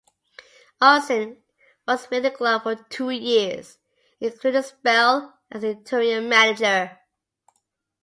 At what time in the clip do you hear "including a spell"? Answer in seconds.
4.19-5.37